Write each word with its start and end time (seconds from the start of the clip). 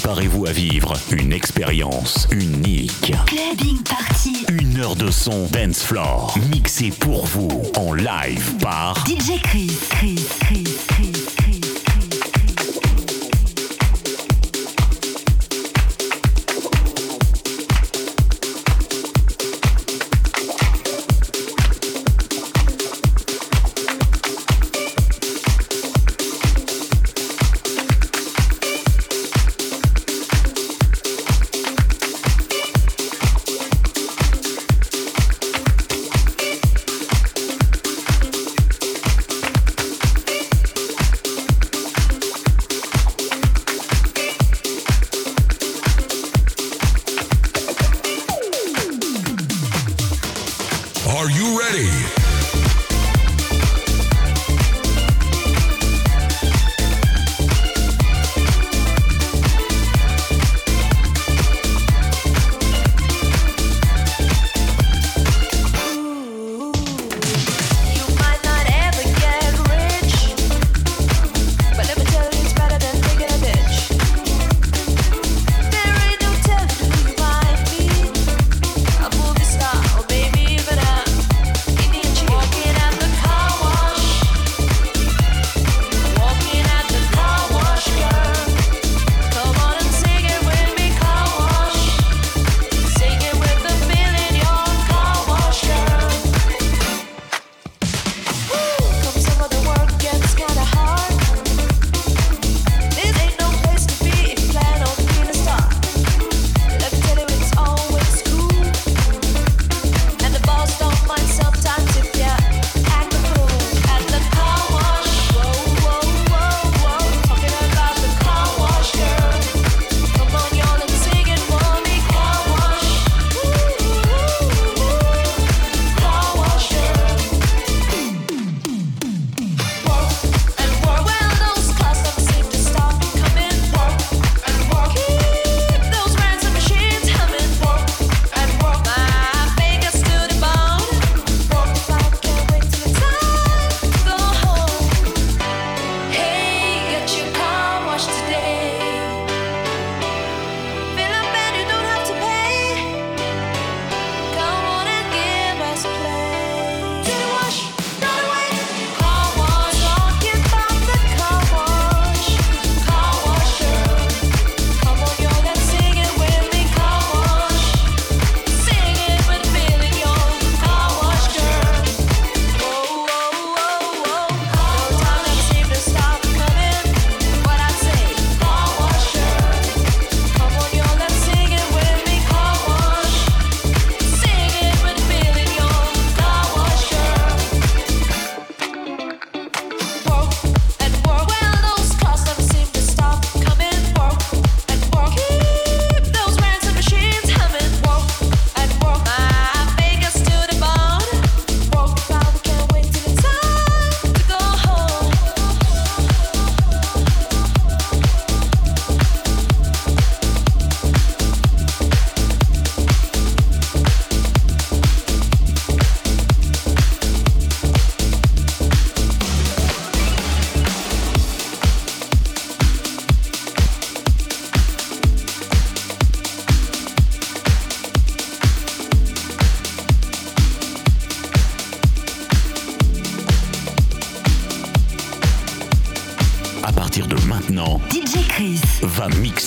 Préparez-vous 0.00 0.46
à 0.46 0.52
vivre 0.52 0.92
une 1.10 1.32
expérience 1.32 2.28
unique. 2.30 3.12
Clubbing 3.26 3.82
Party. 3.82 4.46
Une 4.48 4.78
heure 4.78 4.94
de 4.94 5.10
son 5.10 5.46
dance 5.46 5.82
floor 5.82 6.38
mixé 6.52 6.92
pour 7.00 7.26
vous 7.26 7.64
en 7.76 7.94
live 7.94 8.54
par 8.60 8.94
DJ 9.08 9.42
Chris. 9.42 9.76
Chris, 9.90 10.24
Chris, 10.38 10.64
Chris. 10.86 11.37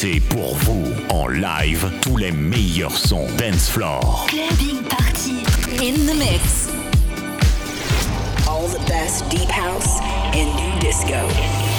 mixer 0.04 0.20
pour 0.30 0.56
vous 0.56 0.86
en 1.10 1.28
live 1.28 1.90
tous 2.02 2.18
les 2.18 2.32
meilleurs 2.32 2.98
sons 2.98 3.28
dance 3.38 3.70
floor. 3.70 4.26
Clubbing 4.28 4.84
party 4.86 5.44
in 5.80 5.94
the 6.08 6.16
mix. 6.16 6.70
All 8.48 8.68
the 8.68 8.84
best 8.88 9.30
deep 9.30 9.50
house 9.50 10.00
and 10.34 10.56
new 10.56 10.80
disco. 10.80 11.71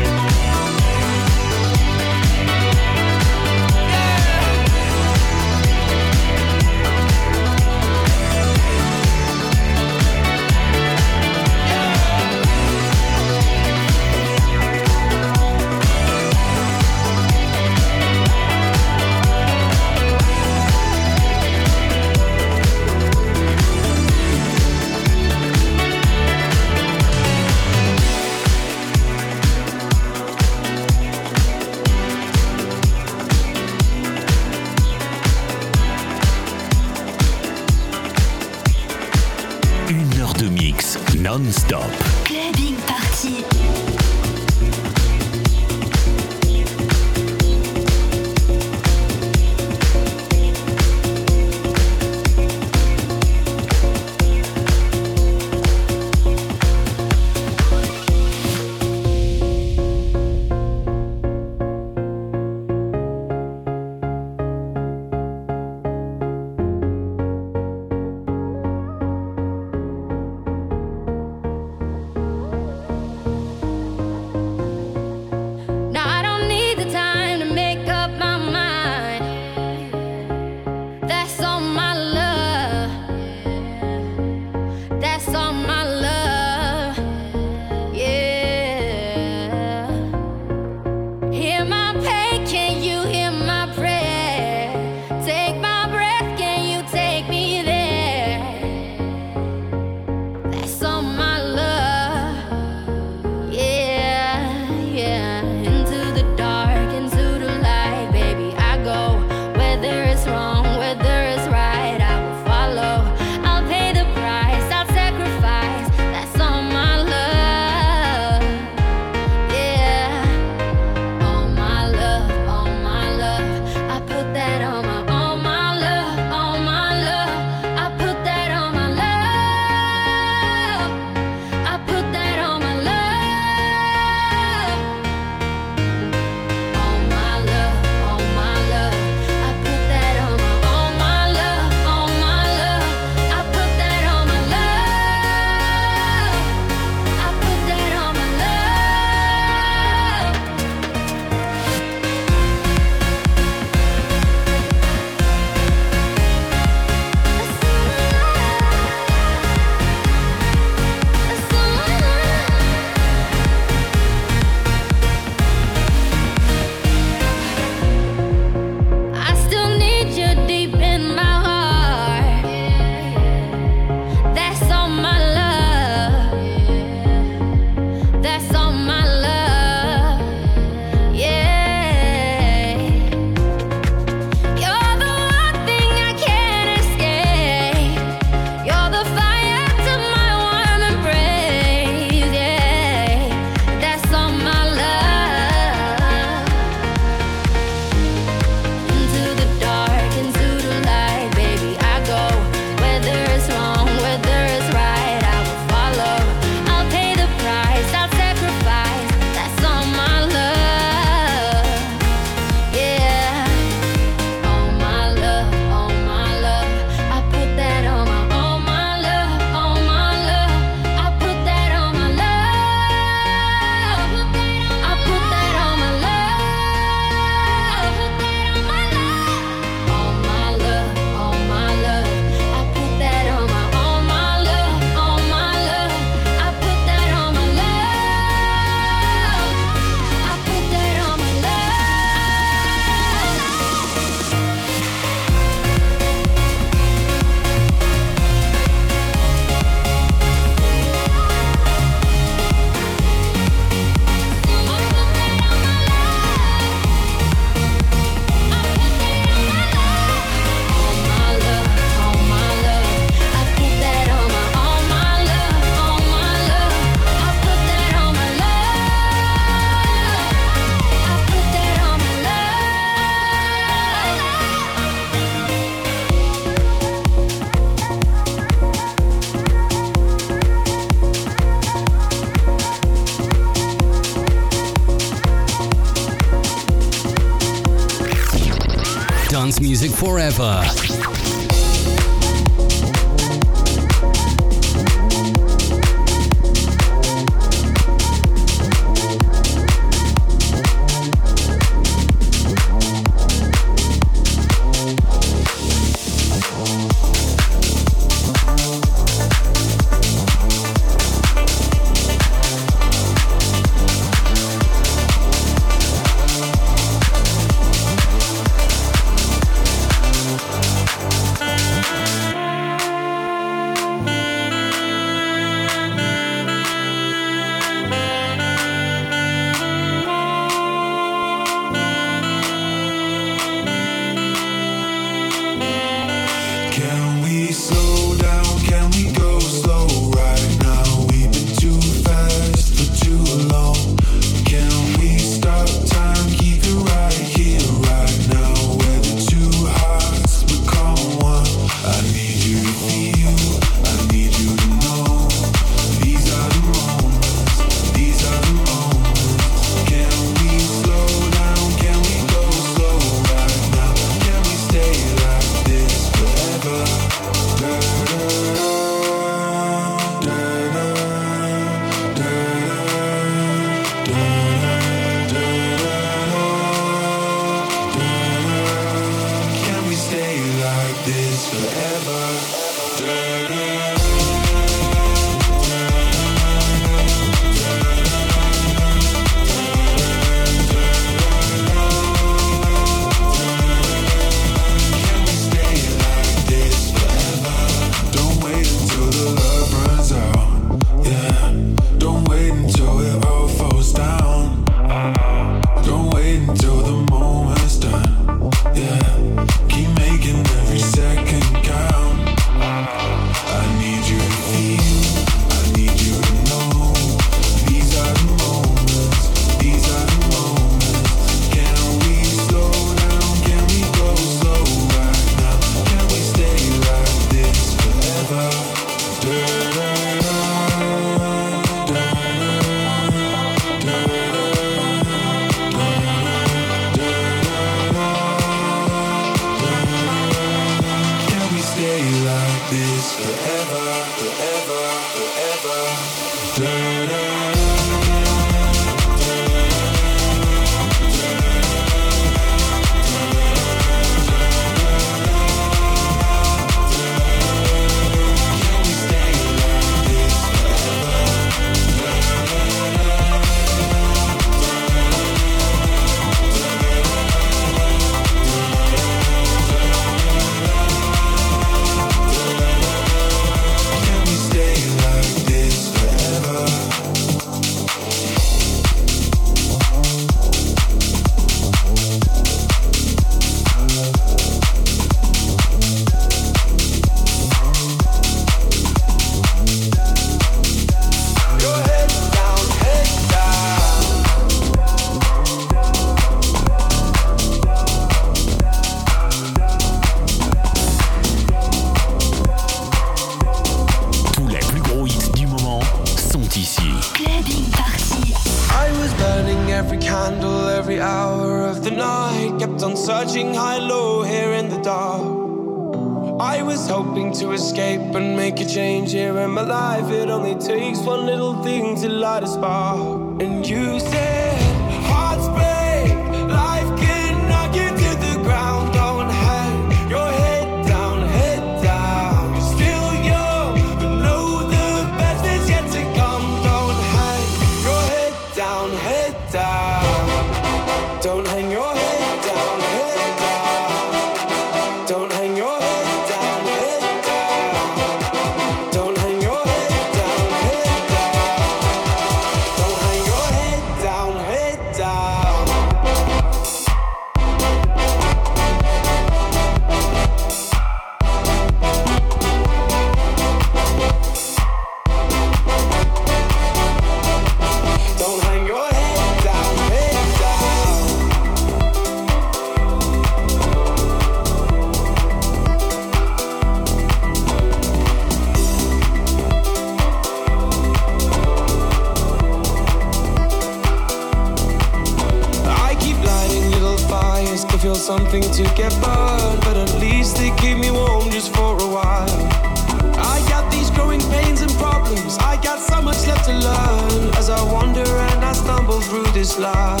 this 599.46 599.58
life. 599.60 600.00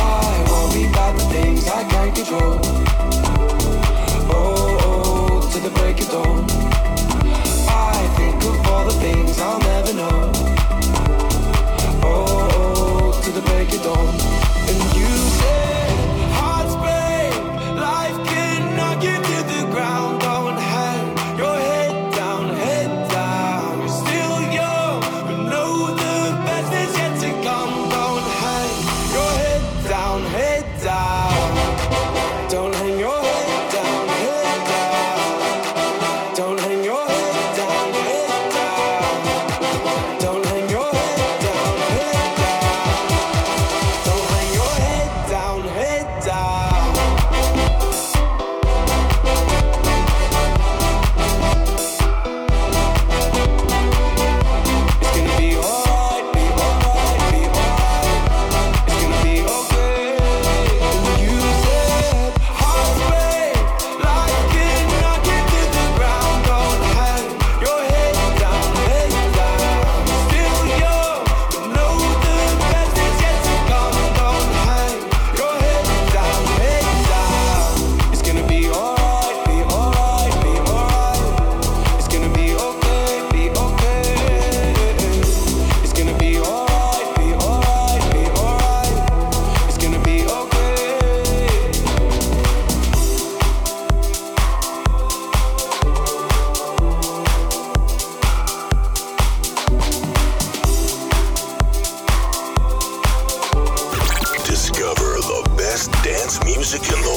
I 0.00 0.46
worry 0.50 0.88
about 0.90 1.16
the 1.16 1.24
things 1.26 1.68
I 1.68 1.84
can't 1.84 2.14
control. 2.14 2.85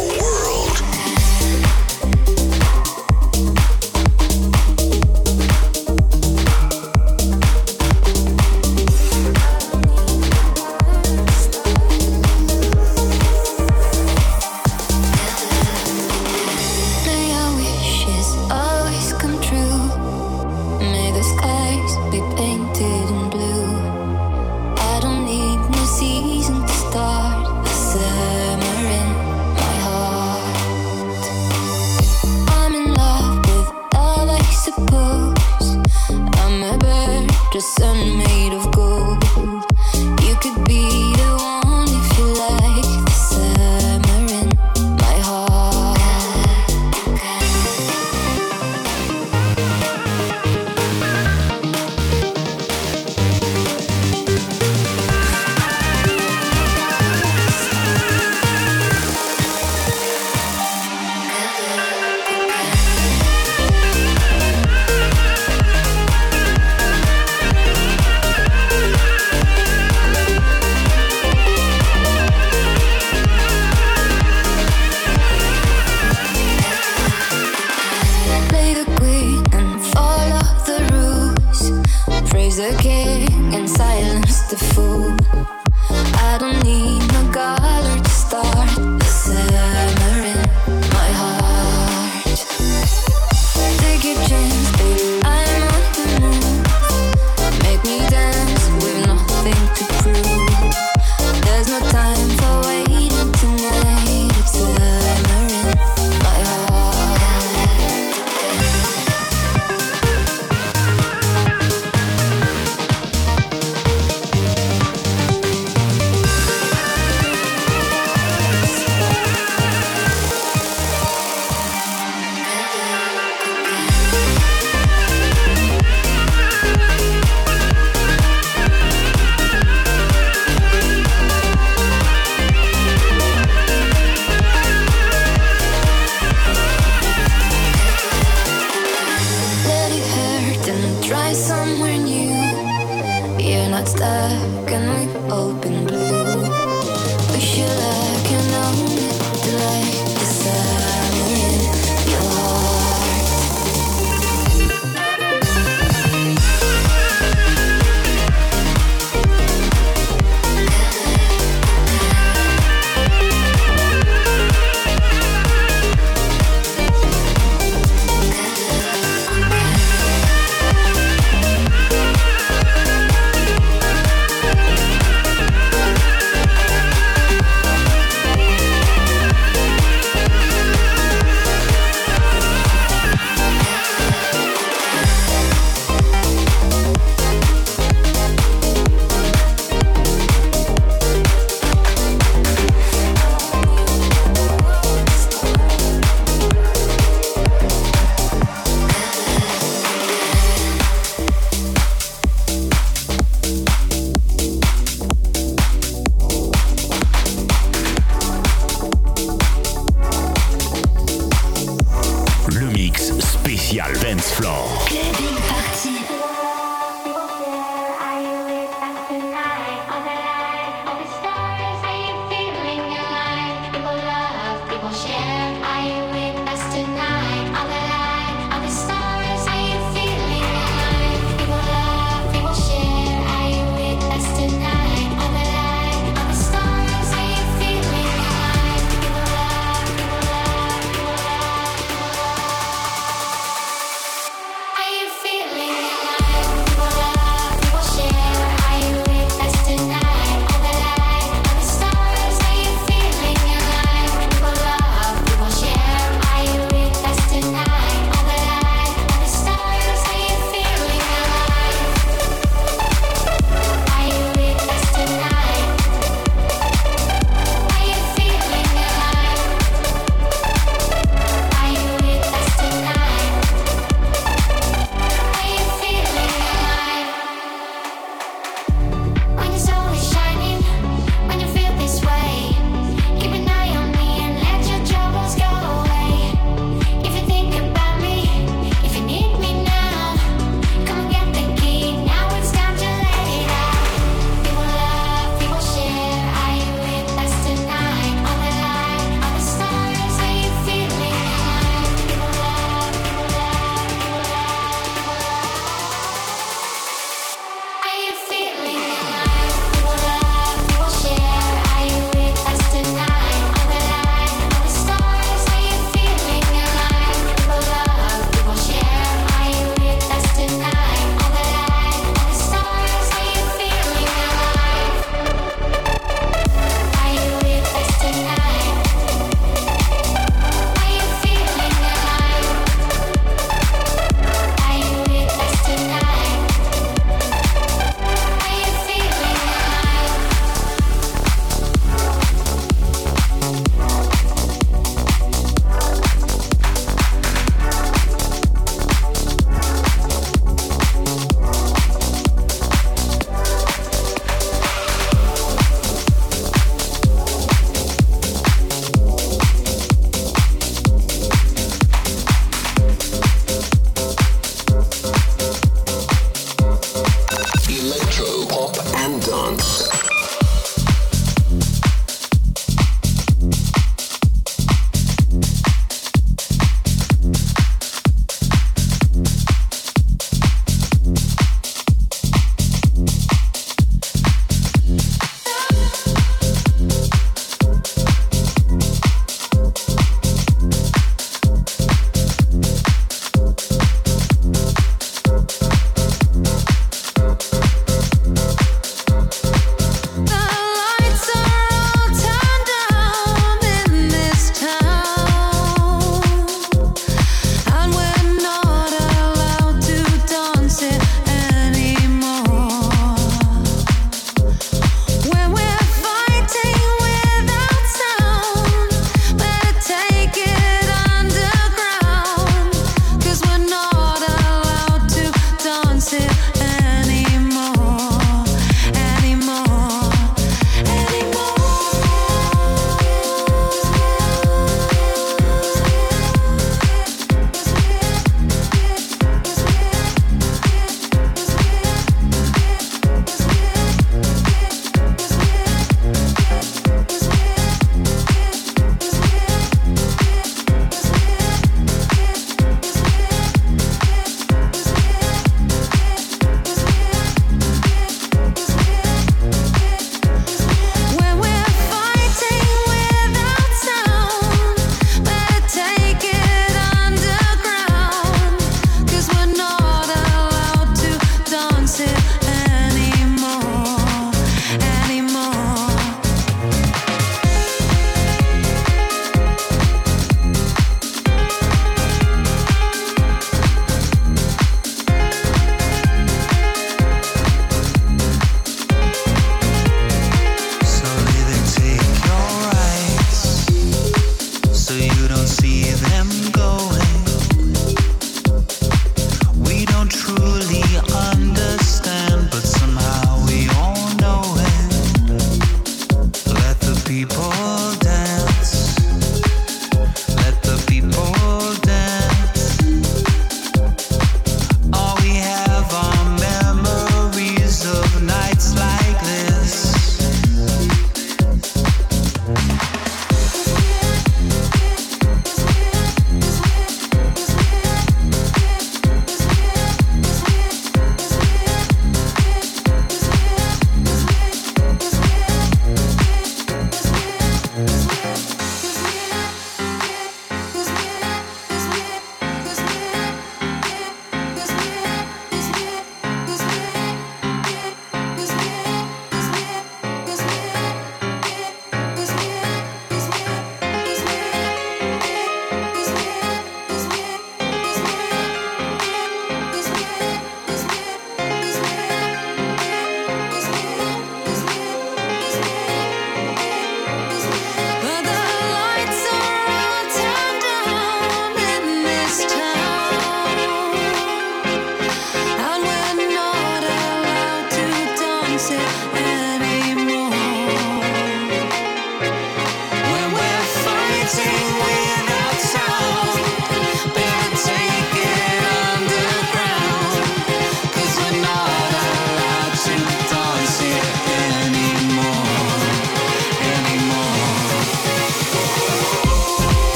world. 0.00 0.97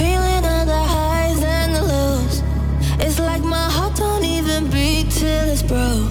Feeling 0.00 0.44
all 0.54 0.64
the 0.74 0.82
highs 0.96 1.42
and 1.42 1.74
the 1.76 1.82
lows. 1.92 2.42
It's 3.04 3.18
like 3.18 3.42
my 3.42 3.68
heart 3.76 3.94
don't 3.96 4.24
even 4.24 4.70
it's 5.50 5.62
broke. 5.62 6.10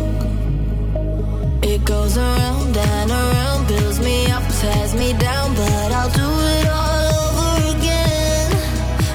It 1.63 1.84
goes 1.86 2.15
around 2.17 2.78
and 2.78 3.12
around, 3.12 3.67
builds 3.67 3.99
me 3.99 4.28
up, 4.32 4.43
tears 4.60 4.93
me 4.93 5.13
down, 5.13 5.56
but 5.56 5.91
I'll 5.99 6.13
do 6.23 6.30
it 6.58 6.67
all 6.80 7.04
over 7.23 7.78
again. 7.78 8.52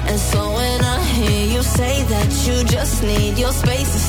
And 0.09 0.19
so 0.19 0.41
when 0.57 0.79
I 0.83 0.99
hear 1.15 1.45
you 1.55 1.61
say 1.63 2.03
that 2.13 2.29
you 2.45 2.63
just 2.65 3.01
need 3.01 3.37
your 3.37 3.53
space. 3.53 4.04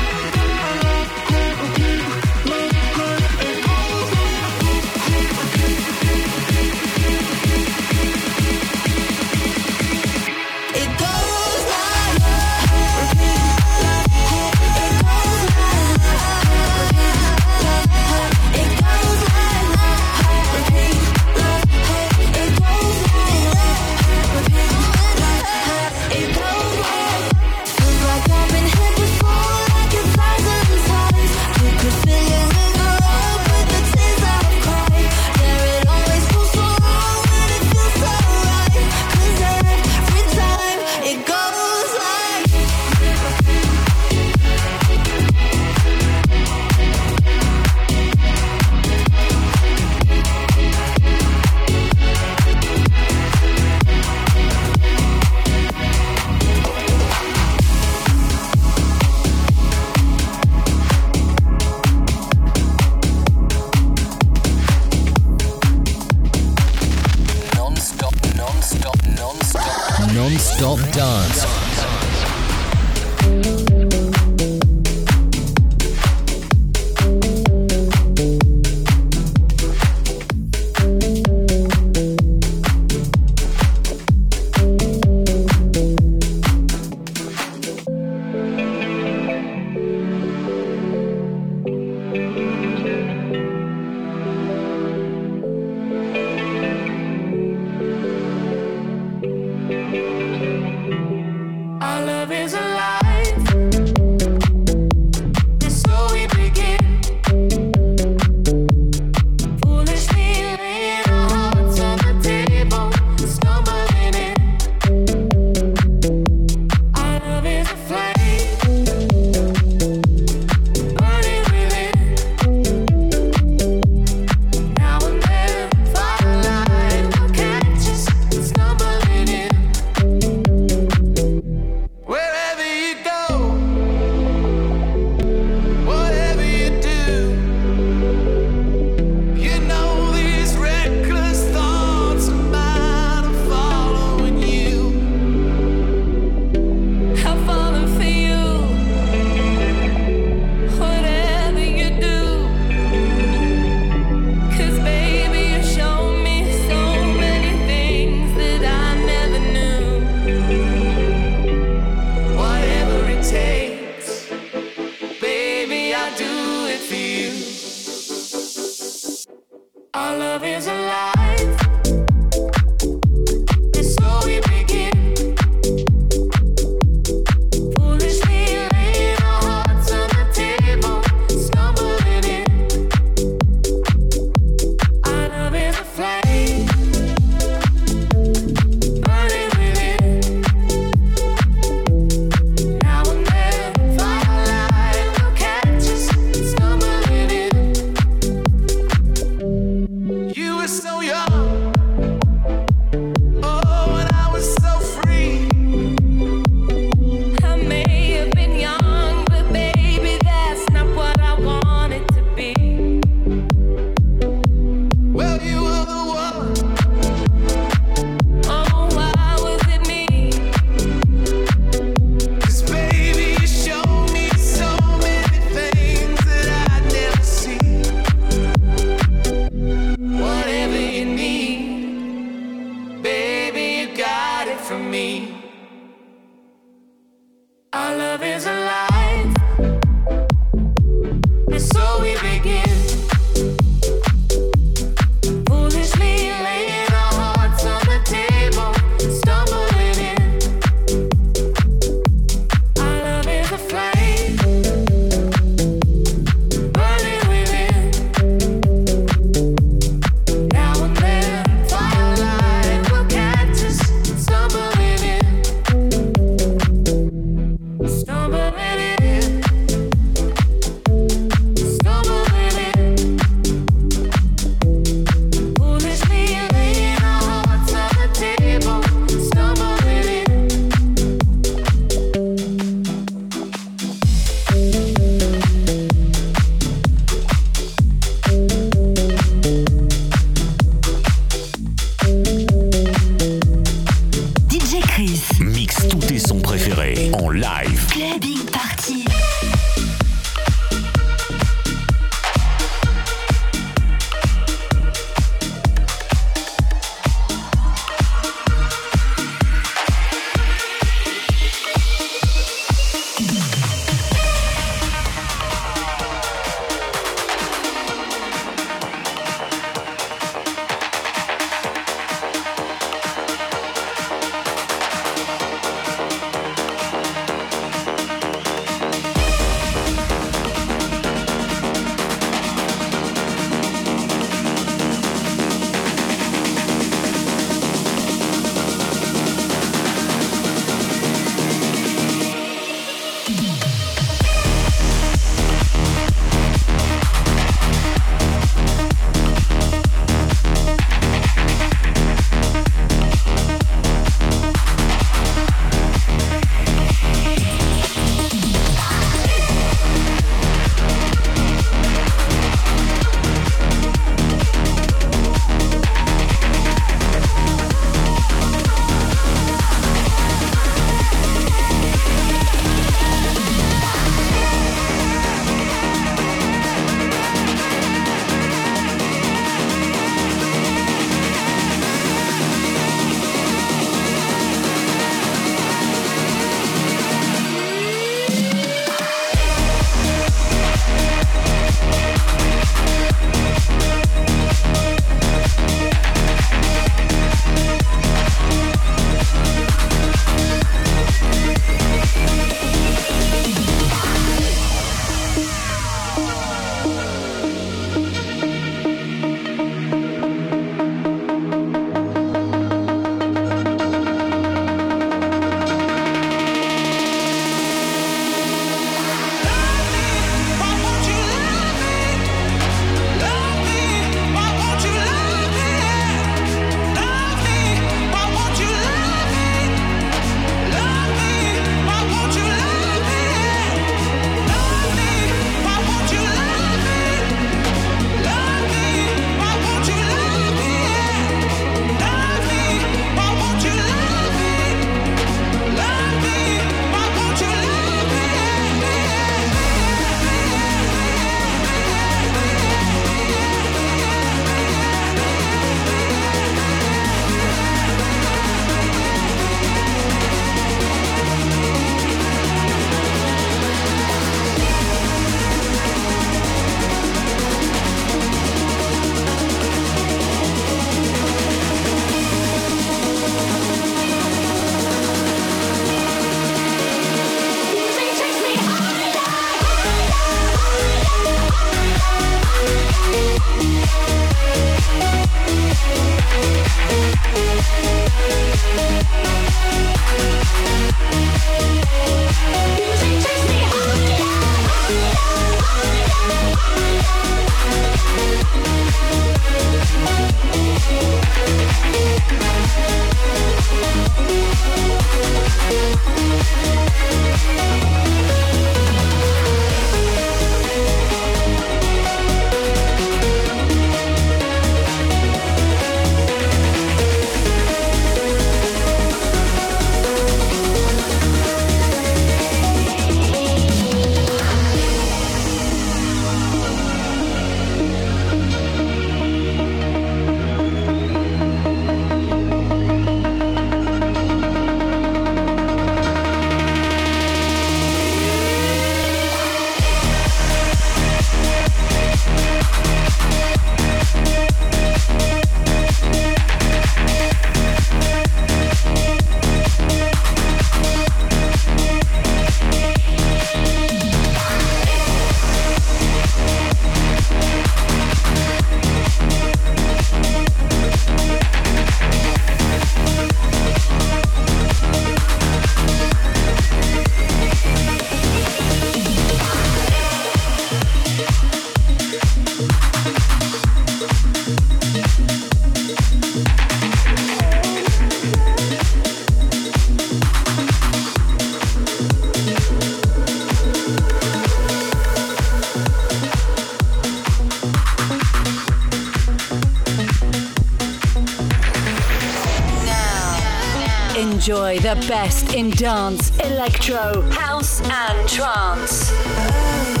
Enjoy 594.41 594.79
the 594.79 594.95
best 595.07 595.53
in 595.53 595.69
dance, 595.69 596.35
electro, 596.39 597.21
house, 597.29 597.79
and 597.81 598.27
trance. 598.27 600.00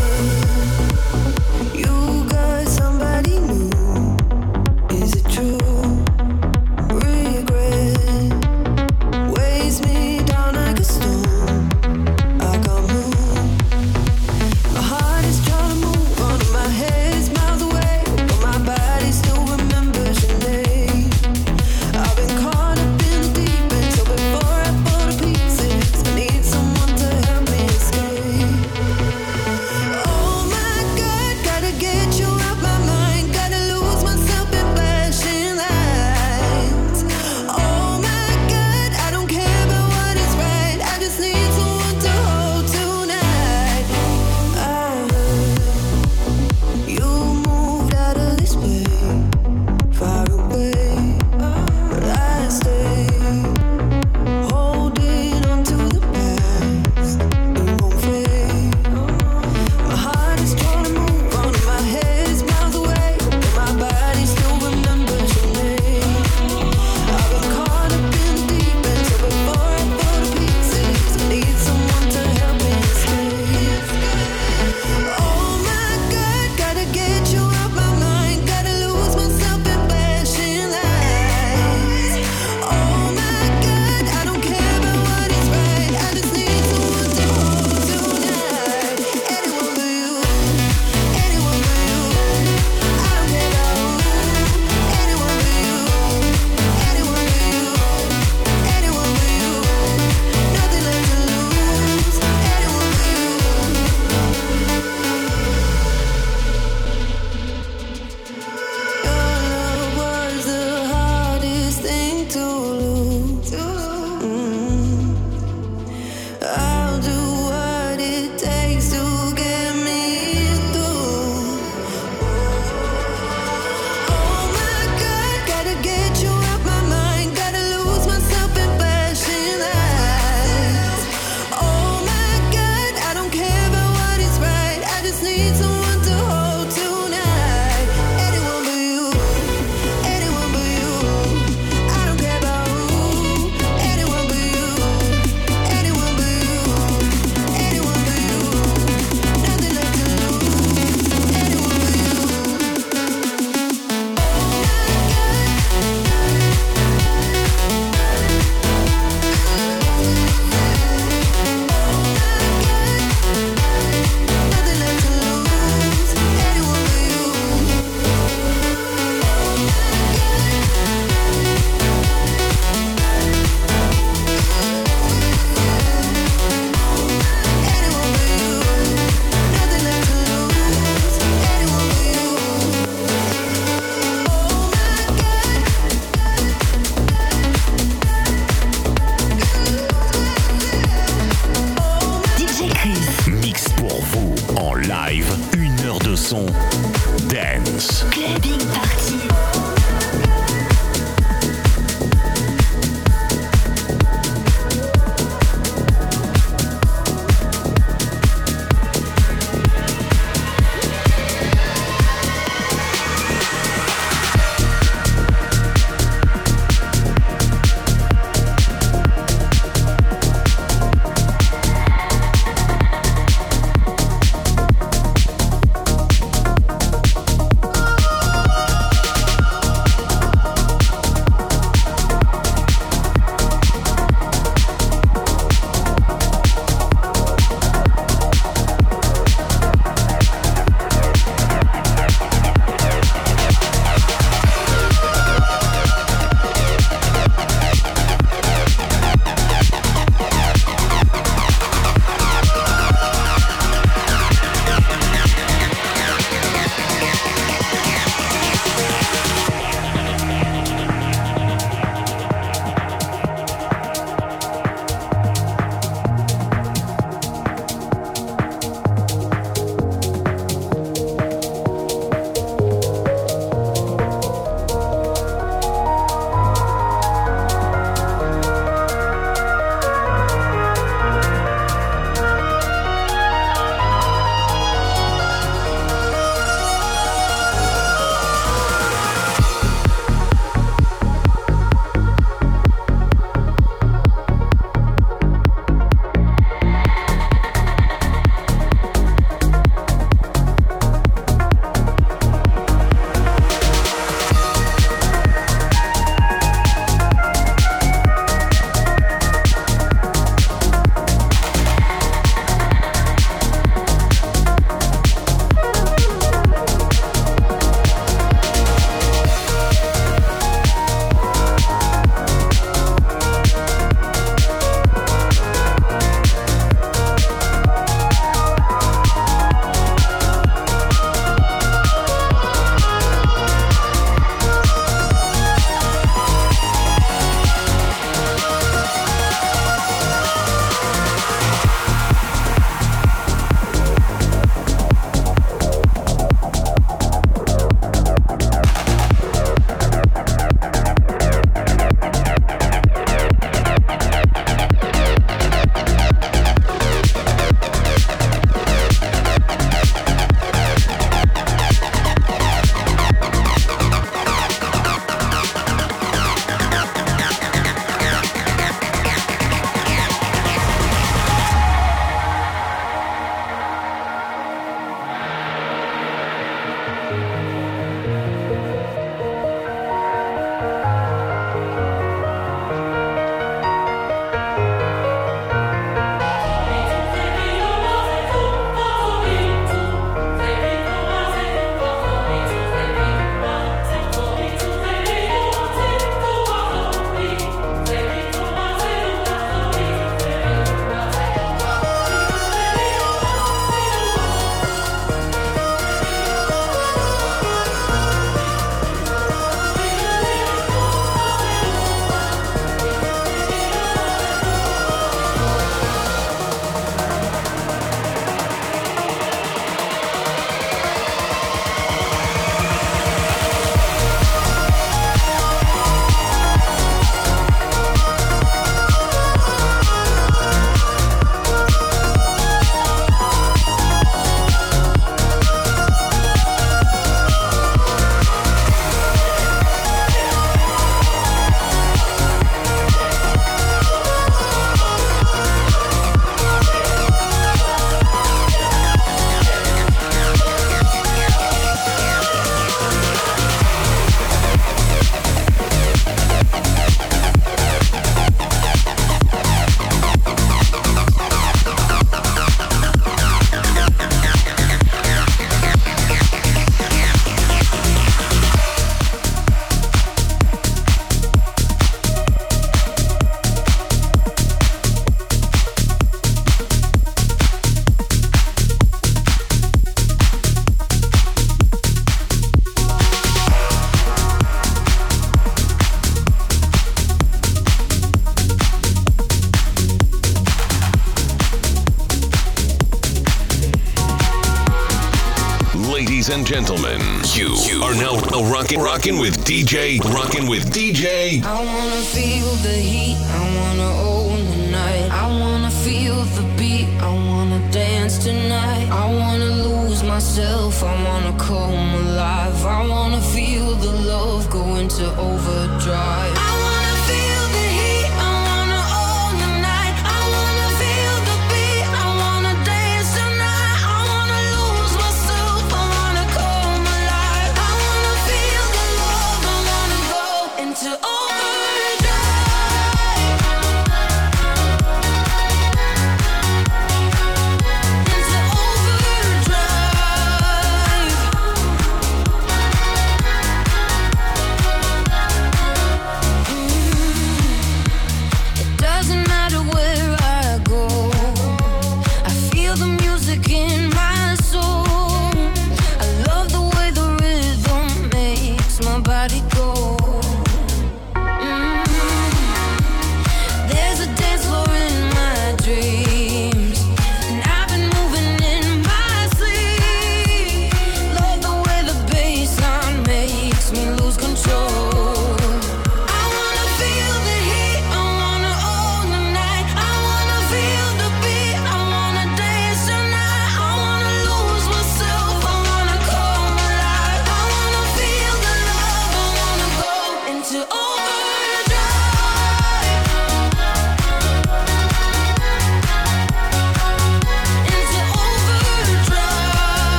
Rocking, 498.77 498.83
rocking 498.83 499.19
with 499.19 499.43
DJ, 499.43 499.99
rocking 500.13 500.47
with 500.47 500.71
DJ. 500.71 501.43
I 501.43 501.65
wanna 501.65 502.01
feel 502.13 502.47
the 502.63 502.73
heat, 502.73 503.17
I 503.17 503.55
wanna 503.57 503.91
own 503.99 504.45
the 504.51 504.71
night. 504.71 505.11
I 505.11 505.27
wanna 505.39 505.71
feel 505.71 506.15
the 506.15 506.43
beat, 506.57 506.87
I 507.01 507.11
wanna 507.11 507.59
dance 507.71 508.23
tonight. 508.23 508.87
I 508.89 509.13
wanna 509.13 509.45
lose 509.45 510.03
myself, 510.03 510.83
I 510.83 511.03
wanna 511.03 511.37
come 511.37 511.95
alive. 511.95 512.65
I 512.65 512.87
wanna 512.87 513.21
feel 513.21 513.75
the 513.75 513.91
love 513.91 514.49
go 514.49 514.75
into 514.75 515.05
overdrive. 515.17 516.50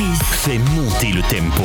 Chris 0.00 0.18
fait 0.22 0.58
monter 0.58 1.12
le 1.12 1.20
tempo. 1.20 1.62